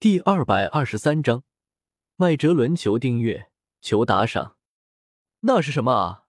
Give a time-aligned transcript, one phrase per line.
[0.00, 1.42] 第二百二十三章，
[2.14, 3.50] 麦哲伦求订阅，
[3.80, 4.56] 求打赏。
[5.40, 6.24] 那是什么啊？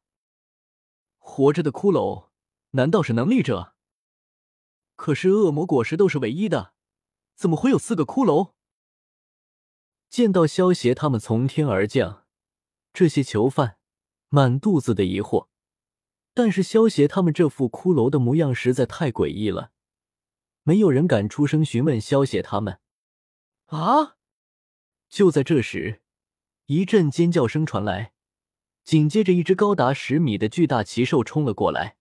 [1.20, 2.30] 活着的骷髅？
[2.72, 3.76] 难道是能力者？
[4.96, 6.74] 可是恶魔果实都是唯一的，
[7.36, 8.54] 怎么会有四个骷髅？
[10.10, 12.26] 见到萧协他们从天而降，
[12.92, 13.78] 这些囚犯
[14.30, 15.48] 满肚子的疑惑。
[16.34, 19.70] 但是萧协他们这副骷髅的模样实在太诡异了，
[20.64, 22.80] 没有人敢出声询问萧协他们。
[23.70, 24.18] 啊！
[25.10, 26.02] 就在这时，
[26.66, 28.14] 一阵尖叫声传来，
[28.84, 31.98] 紧接着一只高达十米的巨大奇兽冲了过来。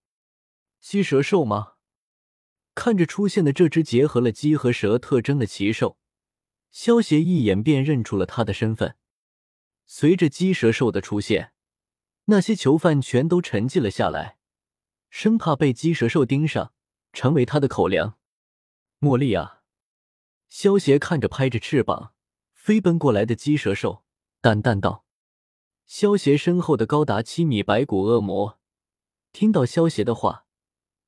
[0.81, 1.75] 鸡蛇兽吗？
[2.75, 5.99] 看着出现的这只结合了鸡和蛇特征的奇兽，
[6.71, 8.97] 萧协一眼便认出了它的身份。
[9.85, 11.53] 随着鸡蛇兽的出现，
[12.27, 14.39] 那些囚犯全都沉寂了下来，
[15.11, 16.73] 生怕被鸡蛇兽盯上，
[17.13, 18.19] 成为他的口粮。
[19.01, 19.58] 茉莉啊！
[20.49, 22.15] 萧协看着拍着翅膀
[22.53, 24.05] 飞奔过来的鸡蛇兽，
[24.41, 25.05] 淡淡道
[25.87, 28.59] ：“萧协身后的高达七米白骨恶魔，
[29.33, 30.47] 听到萧协的话，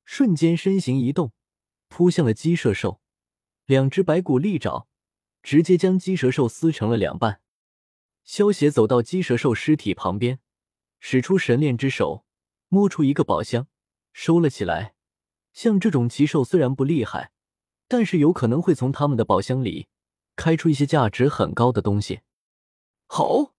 [0.05, 1.33] 瞬间身形一动，
[1.87, 3.01] 扑向了鸡蛇兽。
[3.65, 4.87] 两只白骨利爪
[5.41, 7.41] 直接将鸡蛇兽撕成了两半。
[8.23, 10.39] 萧协走到鸡蛇兽尸体旁边，
[10.99, 12.25] 使出神炼之手，
[12.69, 13.67] 摸出一个宝箱，
[14.13, 14.95] 收了起来。
[15.51, 17.31] 像这种奇兽虽然不厉害。”
[17.91, 19.87] 但是有可能会从他们的宝箱里
[20.37, 22.21] 开出一些价值很高的东西。
[23.05, 23.53] 好，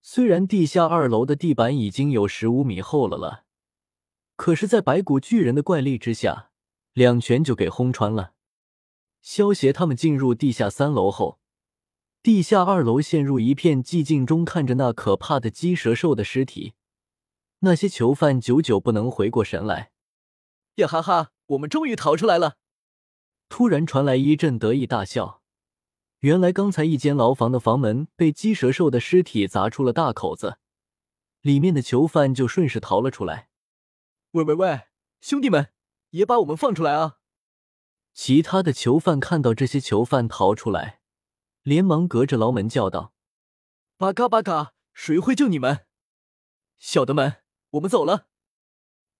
[0.00, 3.44] 虽然地下二楼的地板已经有十五米厚了了，
[4.36, 6.52] 可是，在白骨巨人的怪力之下，
[6.94, 8.32] 两拳就给轰穿了。
[9.20, 11.38] 萧协他们进入地下三楼后，
[12.22, 16.72] 地下二楼陷入一片寂静中，看着那可怕的鸡蛇兽的尸体，
[17.58, 19.90] 那些囚犯久久不能回过神来。
[20.76, 22.56] 呀哈哈，我们终于逃出来了！
[23.48, 25.42] 突然传来一阵得意大笑，
[26.20, 30.58] 原来刚才一间牢房的房门被鸡蛇兽的尸体砸出了大口子，
[31.40, 33.48] 里面的囚犯就顺势逃了出来。
[34.32, 34.88] 喂喂喂，
[35.20, 35.72] 兄弟们，
[36.10, 37.18] 也把我们放出来啊！
[38.12, 41.00] 其他的囚犯看到这些囚犯逃出来，
[41.62, 43.14] 连忙隔着牢门叫道
[43.96, 45.86] ：“巴嘎巴嘎，谁会救你们？
[46.76, 48.26] 小的们，我们走了。”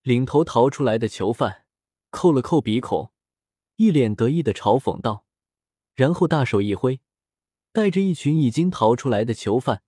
[0.02, 1.64] 领头逃出来的囚犯
[2.10, 3.13] 扣了扣鼻孔。
[3.76, 5.24] 一脸得意的嘲讽道，
[5.94, 7.00] 然后大手一挥，
[7.72, 9.82] 带着一群已经逃出来的囚犯，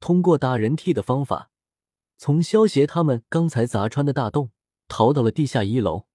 [0.00, 1.50] 通过打人梯的方法，
[2.18, 4.50] 从萧协他们刚才砸穿的大洞
[4.86, 6.06] 逃到了地下一楼。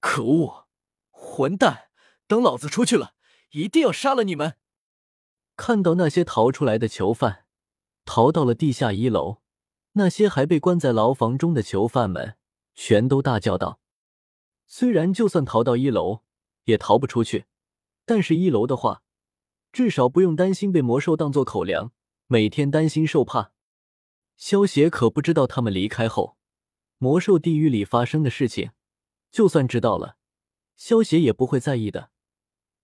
[0.00, 0.66] 可恶，
[1.10, 1.88] 混蛋！
[2.26, 3.14] 等老子出去了，
[3.52, 4.56] 一定要杀了你们！
[5.56, 7.44] 看到那些逃出来的囚犯
[8.04, 9.40] 逃到了地下一楼，
[9.92, 12.36] 那些还被关在牢房中的囚犯们
[12.74, 13.78] 全都大叫道
[14.66, 16.20] ：“虽然就算逃到一楼。”
[16.64, 17.46] 也逃不出去，
[18.04, 19.02] 但是一楼的话，
[19.72, 21.92] 至少不用担心被魔兽当做口粮，
[22.26, 23.52] 每天担心受怕。
[24.36, 26.36] 萧协可不知道他们离开后，
[26.98, 28.70] 魔兽地狱里发生的事情。
[29.30, 30.16] 就算知道了，
[30.76, 32.10] 萧协也不会在意的。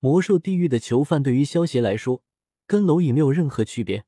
[0.01, 2.23] 魔兽地狱的囚犯对于萧协来说，
[2.67, 4.05] 跟蝼蚁没有任何区别。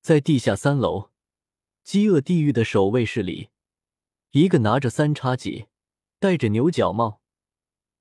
[0.00, 1.10] 在地下三楼，
[1.84, 3.50] 饥饿地狱的守卫室里，
[4.32, 5.68] 一个拿着三叉戟、
[6.18, 7.21] 戴着牛角帽。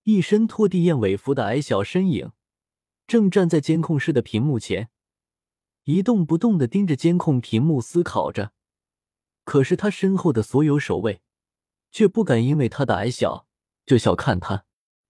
[0.03, 2.31] 一身拖地燕尾服的矮小身影，
[3.05, 4.89] 正站在监控室的屏幕前，
[5.83, 8.51] 一动不动的盯着监控屏幕思考着。
[9.43, 11.21] 可是他身后的所有守卫，
[11.91, 13.47] 却不敢因为他的矮小
[13.85, 14.65] 就小看他，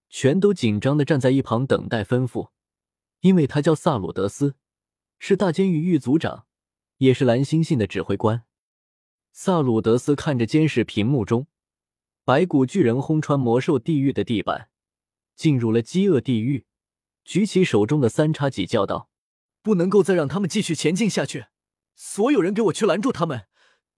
[0.10, 2.50] 全都紧张的站在一旁等待吩咐。
[3.22, 4.56] 因为他叫萨鲁德斯，
[5.20, 6.48] 是大监狱狱组长，
[6.98, 8.44] 也是蓝星星的指挥官。
[9.32, 11.48] 萨鲁德斯看着监视屏幕中
[12.26, 14.71] 白骨巨人轰穿魔兽地狱的地板。
[15.36, 16.66] 进入了饥饿地狱，
[17.24, 19.10] 举起手中的三叉戟，叫道
[19.62, 21.48] ：“不能够再让他们继续前进下去！
[21.96, 23.48] 所有人给我去拦住他们，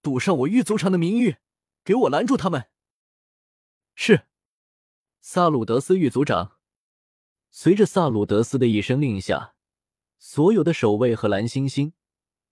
[0.02, 1.38] 赌上我狱卒长的名誉，
[1.84, 2.68] 给我拦住他们！”
[3.96, 4.28] 是，
[5.22, 6.58] 萨鲁德斯狱卒长。
[7.52, 9.54] 随着萨鲁德斯的一声令下，
[10.18, 11.94] 所有的守卫和蓝星星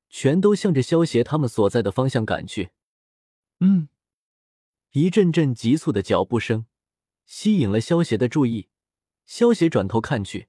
[0.10, 2.72] 全都向着萧协他们所在的方向赶去。
[3.60, 3.90] 嗯，
[4.92, 6.66] 一阵阵急促的脚步声
[7.26, 8.70] 吸引了萧协的注意。
[9.26, 10.48] 萧邪转头看去，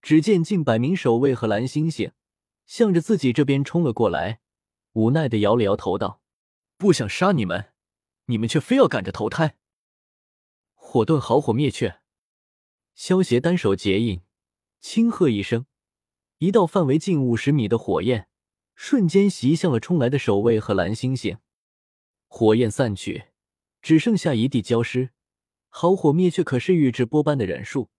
[0.00, 2.12] 只见近百名守卫和蓝星星
[2.64, 4.40] 向着自己这边冲了过来，
[4.92, 6.22] 无奈的摇了摇头道
[6.78, 7.72] ：“不想杀你们，
[8.26, 9.56] 你们却非要赶着投胎。”
[10.74, 12.00] 火遁好火灭却！
[12.94, 14.22] 萧邪单手结印，
[14.80, 15.66] 轻喝一声，
[16.38, 18.28] 一道范围近五十米的火焰
[18.74, 21.38] 瞬间袭向了冲来的守卫和蓝星星。
[22.28, 23.26] 火焰散去，
[23.82, 25.10] 只剩下一地焦尸。
[25.68, 27.90] 好火灭却可是宇智波般的忍术。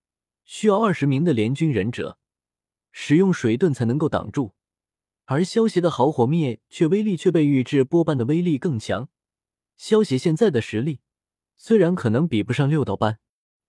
[0.47, 2.17] 需要二十名的联军忍者，
[2.91, 4.55] 使用水遁才能够挡住。
[5.25, 9.09] 而萧协的好火灭却威力却被宇智波斑的威力更强。
[9.75, 11.01] 萧协现在的实力
[11.57, 13.19] 虽然可能比不上六道斑，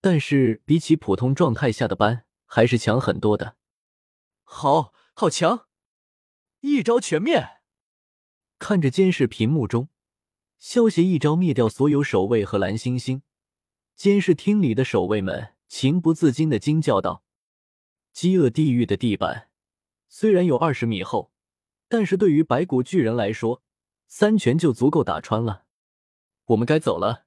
[0.00, 3.56] 但是比起普通状态下的斑还是强很多的。
[4.44, 5.66] 好好强，
[6.60, 7.58] 一招全灭！
[8.60, 9.88] 看着监视屏幕中，
[10.60, 13.22] 萧协一招灭掉所有守卫和蓝星星。
[13.96, 17.22] 监视厅里的守卫们情不自禁的惊叫道
[18.12, 19.50] ：“饥饿地狱的地板
[20.08, 21.30] 虽然有二十米厚。”
[21.90, 23.62] 但是对于白骨巨人来说，
[24.06, 25.64] 三拳就足够打穿了。
[26.48, 27.24] 我们该走了，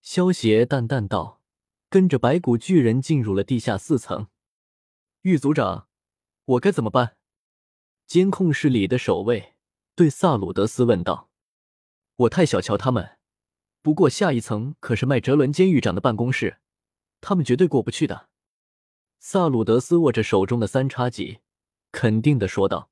[0.00, 1.42] 萧邪淡淡道，
[1.90, 4.28] 跟着白骨巨人进入了地下四层。
[5.22, 5.88] 狱组长，
[6.44, 7.16] 我该怎么办？
[8.06, 9.54] 监控室里的守卫
[9.96, 11.30] 对萨鲁德斯问道。
[12.14, 13.18] 我太小瞧他们，
[13.82, 16.58] 不过下一层可是麦哲伦监狱长的办公室，
[17.26, 18.28] 他们绝对过不去的。
[19.18, 21.38] 萨鲁德斯握着手中的三叉戟，
[21.90, 22.90] 肯定的说道。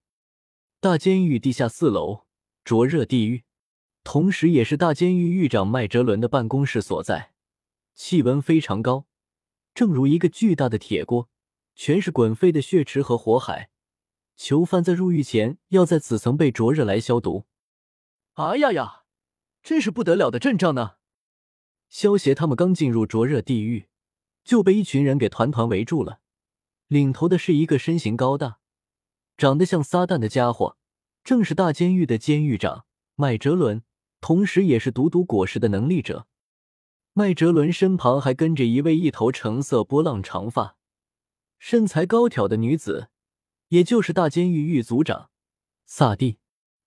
[0.80, 2.24] 大监狱地下四楼，
[2.64, 3.44] 灼热地狱，
[4.02, 7.34] 同时也是大监狱狱长麦哲伦的办公室所在。
[7.94, 9.06] 气温非常高，
[9.74, 11.28] 正如一个巨大的铁锅，
[11.74, 13.68] 全是滚沸的血池和火海。
[14.34, 17.44] 囚犯在入狱前要在此层被灼热来消毒。
[18.32, 19.02] 啊呀呀，
[19.62, 20.92] 真是不得了的阵仗呢！
[21.90, 23.88] 萧协他们刚进入灼热地狱，
[24.44, 26.20] 就被一群人给团团围住了。
[26.88, 28.58] 领头的是一个身形高大。
[29.36, 30.76] 长得像撒旦的家伙，
[31.24, 32.84] 正是大监狱的监狱长
[33.16, 33.82] 麦哲伦，
[34.20, 36.26] 同时也是毒毒果实的能力者。
[37.14, 40.76] 麦哲伦身旁还跟着一位一头橙色波浪长发、
[41.58, 43.08] 身材高挑的女子，
[43.68, 45.30] 也就是大监狱狱组长
[45.86, 46.38] 萨蒂。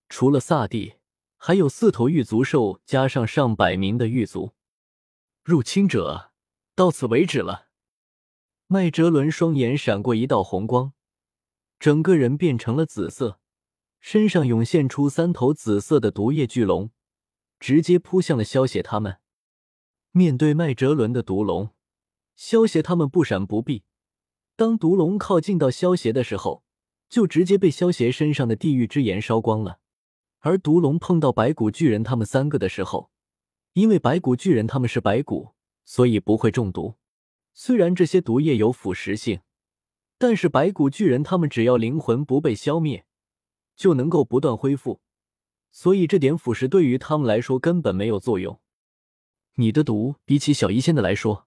[0.08, 0.94] 除了萨蒂，
[1.36, 4.52] 还有四头狱卒兽，加上上百名的狱卒。
[5.44, 6.32] 入侵者
[6.76, 7.68] 到此为止了。
[8.66, 10.92] 麦哲伦双眼闪过一道红光。
[11.78, 13.40] 整个人变成了紫色，
[13.98, 16.90] 身上涌现出三头紫色的毒液巨龙，
[17.58, 19.18] 直接扑向了萧邪他们。
[20.12, 21.70] 面对麦哲伦的毒龙，
[22.34, 23.84] 萧邪他们不闪不避。
[24.54, 26.62] 当毒龙靠近到萧邪的时候，
[27.08, 29.80] 就直接被萧邪身上的地狱之炎烧光了。
[30.40, 33.10] 而毒龙碰到白骨巨人他们三个的时候，
[33.72, 35.54] 因为白骨巨人他们是白骨，
[35.86, 36.96] 所以不会中毒。
[37.54, 39.40] 虽然这些毒液有腐蚀性。
[40.18, 43.04] 但是白骨巨人他们只要灵魂不被消灭，
[43.74, 45.02] 就能够不断恢复，
[45.70, 48.58] 所以这点腐蚀对于他们来说根本没有作用。
[49.56, 51.46] 你的毒比起小医仙的来说，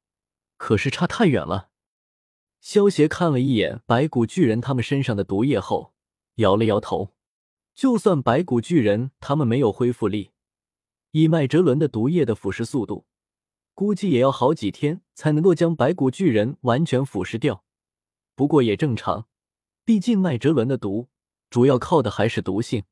[0.58, 1.72] 可是差太远了。
[2.62, 5.96] 萧协看了一眼白骨巨人他们身上的毒液后，
[6.36, 7.16] 摇了摇头。
[7.74, 10.30] 就算白骨巨人他们没有恢复力，
[11.10, 13.08] 以麦哲伦的毒液的腐蚀速度，
[13.80, 17.64] 估计也要好几天才能够将白骨巨人完全腐蚀掉。
[18.36, 19.28] 不过也正常，
[19.86, 21.08] 毕竟麦哲伦的毒
[21.50, 22.84] 主要靠的还是毒性。